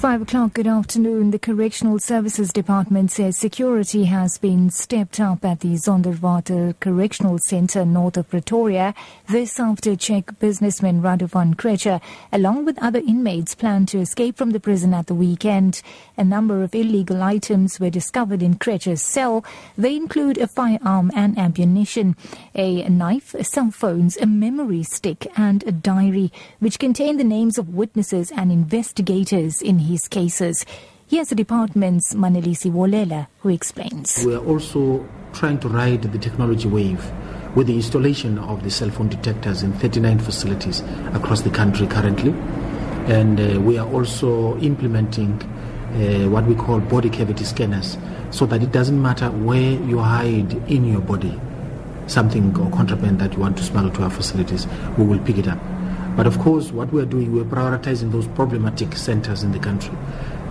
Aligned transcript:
Five 0.00 0.22
o'clock, 0.22 0.54
good 0.54 0.66
afternoon. 0.66 1.30
The 1.30 1.38
Correctional 1.38 1.98
Services 1.98 2.54
Department 2.54 3.10
says 3.10 3.36
security 3.36 4.04
has 4.04 4.38
been 4.38 4.70
stepped 4.70 5.20
up 5.20 5.44
at 5.44 5.60
the 5.60 5.74
Zonderwater 5.74 6.74
Correctional 6.80 7.36
Centre 7.36 7.84
north 7.84 8.16
of 8.16 8.30
Pretoria. 8.30 8.94
This 9.28 9.60
after 9.60 9.94
Czech 9.96 10.38
businessman 10.38 11.02
Radovan 11.02 11.54
Krejcir, 11.54 12.00
along 12.32 12.64
with 12.64 12.82
other 12.82 13.00
inmates, 13.00 13.54
planned 13.54 13.88
to 13.88 13.98
escape 13.98 14.38
from 14.38 14.52
the 14.52 14.58
prison 14.58 14.94
at 14.94 15.06
the 15.06 15.14
weekend. 15.14 15.82
A 16.16 16.24
number 16.24 16.62
of 16.62 16.74
illegal 16.74 17.22
items 17.22 17.78
were 17.78 17.90
discovered 17.90 18.42
in 18.42 18.54
Krejcir's 18.54 19.02
cell. 19.02 19.44
They 19.76 19.96
include 19.96 20.38
a 20.38 20.46
firearm 20.46 21.10
and 21.14 21.38
ammunition, 21.38 22.16
a 22.54 22.88
knife, 22.88 23.36
cell 23.42 23.70
phones, 23.70 24.16
a 24.16 24.24
memory 24.24 24.82
stick, 24.82 25.26
and 25.36 25.62
a 25.66 25.72
diary, 25.72 26.32
which 26.58 26.78
contained 26.78 27.20
the 27.20 27.24
names 27.24 27.58
of 27.58 27.74
witnesses 27.74 28.32
and 28.32 28.50
investigators 28.50 29.60
in 29.60 29.80
his 29.80 29.89
cases. 29.98 30.64
Here's 31.08 31.28
the 31.28 31.34
department's 31.34 32.14
Manelisi 32.14 32.70
Wolela, 32.70 33.26
who 33.40 33.48
explains. 33.48 34.24
We 34.24 34.34
are 34.34 34.44
also 34.44 35.08
trying 35.32 35.58
to 35.60 35.68
ride 35.68 36.02
the 36.02 36.18
technology 36.18 36.68
wave 36.68 37.10
with 37.56 37.66
the 37.66 37.74
installation 37.74 38.38
of 38.38 38.62
the 38.62 38.70
cell 38.70 38.90
phone 38.90 39.08
detectors 39.08 39.62
in 39.62 39.72
39 39.72 40.20
facilities 40.20 40.80
across 41.14 41.42
the 41.42 41.50
country 41.50 41.86
currently. 41.86 42.32
And 43.12 43.40
uh, 43.40 43.60
we 43.60 43.78
are 43.78 43.88
also 43.92 44.56
implementing 44.58 45.42
uh, 45.42 46.28
what 46.30 46.46
we 46.46 46.54
call 46.54 46.78
body 46.78 47.10
cavity 47.10 47.44
scanners 47.44 47.98
so 48.30 48.46
that 48.46 48.62
it 48.62 48.70
doesn't 48.70 49.00
matter 49.00 49.30
where 49.30 49.72
you 49.72 49.98
hide 49.98 50.52
in 50.70 50.84
your 50.84 51.00
body 51.00 51.38
something 52.10 52.56
or 52.58 52.70
contraband 52.70 53.20
that 53.20 53.32
you 53.32 53.38
want 53.38 53.56
to 53.56 53.62
smuggle 53.62 53.90
to 53.92 54.02
our 54.02 54.10
facilities, 54.10 54.66
we 54.98 55.04
will 55.04 55.20
pick 55.20 55.38
it 55.38 55.48
up. 55.48 55.58
But 56.16 56.26
of 56.26 56.38
course, 56.38 56.70
what 56.70 56.92
we're 56.92 57.06
doing, 57.06 57.34
we're 57.34 57.44
prioritizing 57.44 58.12
those 58.12 58.26
problematic 58.28 58.96
centers 58.96 59.42
in 59.42 59.52
the 59.52 59.58
country. 59.58 59.96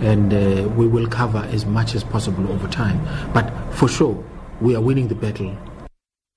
And 0.00 0.32
uh, 0.32 0.68
we 0.70 0.86
will 0.86 1.06
cover 1.06 1.46
as 1.52 1.66
much 1.66 1.94
as 1.94 2.02
possible 2.02 2.50
over 2.50 2.66
time. 2.68 3.00
But 3.32 3.52
for 3.72 3.88
sure, 3.88 4.24
we 4.60 4.74
are 4.74 4.80
winning 4.80 5.08
the 5.08 5.14
battle 5.14 5.56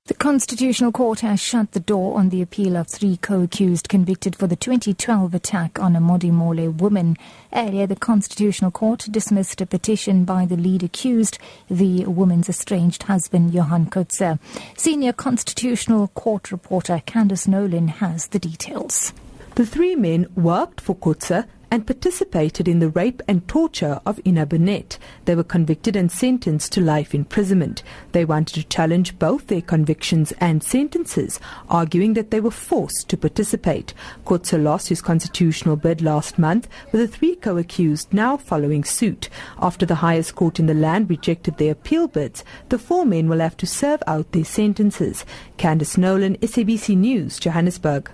the 0.05 0.13
Constitutional 0.13 0.91
Court 0.91 1.21
has 1.21 1.39
shut 1.39 1.71
the 1.71 1.79
door 1.79 2.17
on 2.17 2.27
the 2.27 2.41
appeal 2.41 2.75
of 2.75 2.89
three 2.89 3.15
co-accused 3.15 3.87
convicted 3.87 4.35
for 4.35 4.47
the 4.47 4.57
2012 4.57 5.33
attack 5.33 5.79
on 5.79 5.95
a 5.95 6.01
Modimolle 6.01 6.75
woman. 6.75 7.15
Earlier, 7.53 7.87
the 7.87 7.95
Constitutional 7.95 8.69
Court 8.69 9.07
dismissed 9.09 9.61
a 9.61 9.65
petition 9.65 10.25
by 10.25 10.45
the 10.45 10.57
lead 10.57 10.83
accused, 10.83 11.37
the 11.69 12.03
woman's 12.03 12.49
estranged 12.49 13.03
husband, 13.03 13.53
Johan 13.53 13.85
Kotzé. 13.85 14.39
Senior 14.75 15.13
Constitutional 15.13 16.09
Court 16.09 16.51
reporter 16.51 17.01
Candice 17.07 17.47
Nolan 17.47 17.87
has 17.87 18.27
the 18.27 18.39
details. 18.39 19.13
The 19.55 19.65
three 19.65 19.95
men 19.95 20.27
worked 20.35 20.81
for 20.81 20.97
Kotzé 20.97 21.47
and 21.73 21.87
participated 21.87 22.67
in 22.67 22.77
the 22.77 22.89
rape 22.89 23.19
and 23.27 23.47
torture 23.47 23.99
of 24.05 24.19
Ina 24.27 24.45
Bonnette. 24.45 24.99
They 25.25 25.33
were 25.33 25.43
convicted 25.43 25.95
and 25.95 26.11
sentenced 26.11 26.71
to 26.73 26.81
life 26.81 27.15
imprisonment. 27.15 27.81
They 28.11 28.25
wanted 28.25 28.53
to 28.53 28.63
challenge 28.65 29.17
both 29.17 29.47
their 29.47 29.63
convictions 29.63 30.31
and 30.39 30.61
sentences, 30.61 31.39
arguing 31.71 32.13
that 32.13 32.29
they 32.29 32.39
were 32.39 32.51
forced 32.51 33.09
to 33.09 33.17
participate. 33.17 33.95
Kotzé 34.23 34.61
lost 34.61 34.89
his 34.89 35.01
constitutional 35.01 35.75
bid 35.75 36.03
last 36.03 36.37
month, 36.37 36.69
with 36.91 37.01
the 37.01 37.07
three 37.07 37.35
co-accused 37.37 38.13
now 38.13 38.37
following 38.37 38.83
suit. 38.83 39.27
After 39.59 39.83
the 39.83 39.95
highest 39.95 40.35
court 40.35 40.59
in 40.59 40.67
the 40.67 40.75
land 40.75 41.09
rejected 41.09 41.57
their 41.57 41.71
appeal 41.71 42.07
bids, 42.07 42.43
the 42.69 42.77
four 42.77 43.03
men 43.03 43.27
will 43.27 43.39
have 43.39 43.57
to 43.57 43.65
serve 43.65 44.03
out 44.05 44.31
their 44.31 44.45
sentences. 44.45 45.25
Candice 45.57 45.97
Nolan, 45.97 46.37
SABC 46.37 46.95
News, 46.95 47.39
Johannesburg. 47.39 48.11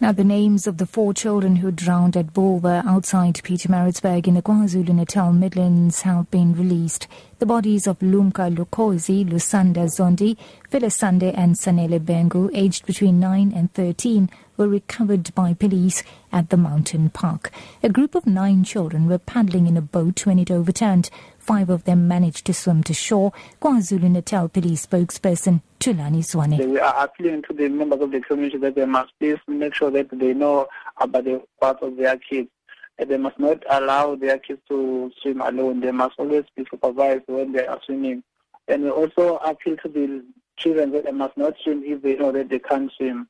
Now, 0.00 0.12
the 0.12 0.22
names 0.22 0.68
of 0.68 0.76
the 0.76 0.86
four 0.86 1.12
children 1.12 1.56
who 1.56 1.72
drowned 1.72 2.16
at 2.16 2.32
Bulwer 2.32 2.84
outside 2.86 3.34
Pietermaritzburg 3.34 4.28
in 4.28 4.34
the 4.34 4.42
KwaZulu-Natal 4.42 5.32
Midlands 5.32 6.02
have 6.02 6.30
been 6.30 6.54
released. 6.54 7.08
The 7.40 7.46
bodies 7.46 7.88
of 7.88 7.98
Lumka 7.98 8.48
Lukozi, 8.54 9.28
Lusanda 9.28 9.86
Zondi, 9.88 10.36
Phyllis 10.70 10.94
Sunday 10.94 11.32
and 11.32 11.56
Sanele 11.56 11.98
Bengu, 11.98 12.48
aged 12.54 12.86
between 12.86 13.18
9 13.18 13.52
and 13.52 13.74
13, 13.74 14.30
were 14.56 14.68
recovered 14.68 15.34
by 15.34 15.52
police 15.52 16.04
at 16.30 16.50
the 16.50 16.56
mountain 16.56 17.10
park. 17.10 17.50
A 17.82 17.88
group 17.88 18.14
of 18.14 18.24
nine 18.24 18.62
children 18.62 19.08
were 19.08 19.18
paddling 19.18 19.66
in 19.66 19.76
a 19.76 19.82
boat 19.82 20.26
when 20.26 20.38
it 20.38 20.50
overturned. 20.50 21.10
Five 21.48 21.70
of 21.70 21.84
them 21.84 22.06
managed 22.06 22.44
to 22.44 22.52
swim 22.52 22.82
to 22.82 22.92
shore. 22.92 23.32
KwaZulu-Natal 23.62 24.50
police 24.50 24.84
spokesperson 24.84 25.62
Thulani 25.80 26.18
Zwane. 26.18 26.58
We 26.68 26.78
are 26.78 27.02
appealing 27.02 27.42
to 27.48 27.54
the 27.54 27.70
members 27.70 28.02
of 28.02 28.10
the 28.10 28.20
community 28.20 28.58
that 28.58 28.74
they 28.74 28.84
must 28.84 29.18
please 29.18 29.38
make 29.46 29.74
sure 29.74 29.90
that 29.92 30.10
they 30.10 30.34
know 30.34 30.68
about 30.98 31.24
the 31.24 31.42
part 31.58 31.82
of 31.82 31.96
their 31.96 32.18
kids. 32.18 32.50
They 32.98 33.16
must 33.16 33.38
not 33.38 33.64
allow 33.70 34.14
their 34.14 34.38
kids 34.38 34.60
to 34.68 35.10
swim 35.22 35.40
alone. 35.40 35.80
They 35.80 35.90
must 35.90 36.18
always 36.18 36.44
be 36.54 36.66
supervised 36.70 37.22
when 37.28 37.52
they 37.52 37.66
are 37.66 37.80
swimming. 37.86 38.24
And 38.68 38.82
we 38.82 38.90
also 38.90 39.36
appeal 39.36 39.78
to 39.78 39.88
the 39.88 40.22
children 40.58 40.92
that 40.92 41.06
they 41.06 41.12
must 41.12 41.38
not 41.38 41.54
swim 41.64 41.82
if 41.82 42.02
they 42.02 42.16
know 42.16 42.30
that 42.30 42.50
they 42.50 42.58
can't 42.58 42.92
swim. 42.92 43.26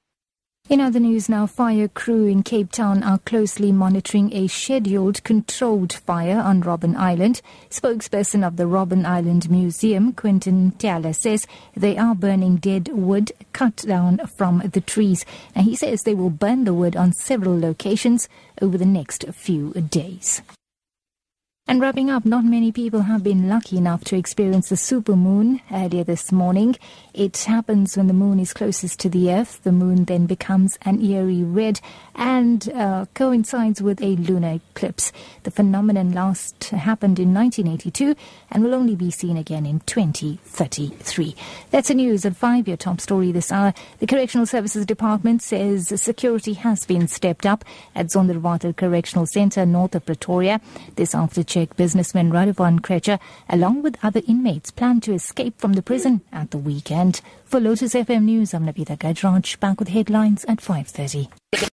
In 0.69 0.83
other 0.83 1.01
news 1.01 1.31
now, 1.31 1.47
fire 1.47 1.89
crew 1.89 2.27
in 2.27 2.43
Cape 2.43 2.71
Town 2.71 3.03
are 3.03 3.21
closely 3.21 3.73
monitoring 3.73 4.35
a 4.35 4.49
scheduled 4.49 5.25
controlled 5.25 5.95
fire 5.95 6.39
on 6.39 6.63
Robben 6.63 6.95
Island. 6.95 7.41
Spokesperson 7.71 8.47
of 8.47 8.59
the 8.59 8.65
Robben 8.65 9.07
Island 9.07 9.51
Museum, 9.51 10.13
Quentin 10.13 10.73
Tiala, 10.73 11.15
says 11.15 11.47
they 11.75 11.97
are 11.97 12.15
burning 12.15 12.57
dead 12.57 12.89
wood 12.89 13.33
cut 13.55 13.77
down 13.77 14.19
from 14.37 14.59
the 14.59 14.83
trees. 14.83 15.25
And 15.55 15.65
he 15.65 15.75
says 15.75 16.03
they 16.03 16.13
will 16.13 16.29
burn 16.29 16.65
the 16.65 16.75
wood 16.75 16.97
on 16.97 17.15
several 17.15 17.59
locations 17.59 18.29
over 18.61 18.77
the 18.77 18.85
next 18.85 19.25
few 19.33 19.73
days. 19.73 20.43
And 21.71 21.83
wrapping 21.83 22.09
up, 22.09 22.25
not 22.25 22.47
many 22.47 22.73
people 22.73 23.03
have 23.03 23.23
been 23.23 23.47
lucky 23.47 23.77
enough 23.77 24.03
to 24.05 24.17
experience 24.17 24.71
the 24.71 24.75
supermoon 24.75 25.61
earlier 25.71 26.03
this 26.03 26.33
morning. 26.33 26.77
It 27.13 27.37
happens 27.37 27.95
when 27.95 28.07
the 28.07 28.15
moon 28.15 28.41
is 28.41 28.55
closest 28.55 28.99
to 29.01 29.11
the 29.11 29.31
earth. 29.31 29.63
The 29.65 29.73
moon 29.73 30.07
then 30.07 30.25
becomes 30.25 30.79
an 30.83 31.05
eerie 31.05 31.43
red 31.43 31.83
and 32.15 32.73
uh, 32.73 33.05
coincides 33.13 33.83
with 33.83 34.01
a 34.01 34.17
lunar 34.17 34.55
eclipse. 34.55 35.13
The 35.43 35.51
phenomenon 35.51 36.13
last 36.13 36.65
happened 36.71 37.19
in 37.19 37.35
1982 37.35 38.17
and 38.51 38.65
will 38.65 38.75
only 38.75 38.97
be 38.97 39.11
seen 39.11 39.37
again 39.37 39.67
in 39.67 39.81
2033. 39.81 41.37
That's 41.71 41.89
the 41.89 41.95
news 41.95 42.25
5, 42.25 42.67
your 42.67 42.79
top 42.79 42.99
story 42.99 43.31
this 43.31 43.53
hour. 43.53 43.75
The 43.99 44.07
Correctional 44.07 44.47
Services 44.47 44.87
Department 44.87 45.43
says 45.43 45.93
security 46.01 46.55
has 46.55 46.87
been 46.87 47.09
stepped 47.09 47.45
up 47.45 47.63
at 47.95 48.07
Zonderwater 48.07 48.75
Correctional 48.75 49.27
Centre 49.27 49.67
north 49.67 49.95
of 49.95 50.07
Pretoria. 50.07 50.63
This 50.97 51.15
after 51.15 51.45
Czech 51.59 51.75
businessman 51.77 52.31
Radovan 52.31 52.81
Krejcir, 52.81 53.19
along 53.49 53.83
with 53.83 53.97
other 54.05 54.23
inmates, 54.29 54.71
planned 54.71 55.03
to 55.03 55.13
escape 55.13 55.55
from 55.59 55.73
the 55.73 55.83
prison 55.83 56.21
at 56.31 56.53
the 56.53 56.59
weekend. 56.59 57.21
For 57.47 57.59
Lotus 57.59 57.95
FM 57.95 58.23
News, 58.23 58.55
I'm 58.55 58.65
Navita 58.65 58.97
Gajraj, 58.97 59.59
back 59.59 59.81
with 59.81 59.89
headlines 59.89 60.45
at 60.45 60.59
5.30. 60.59 61.27